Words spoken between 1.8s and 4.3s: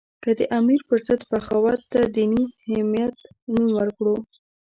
ته دیني حمیت نوم ورکړو.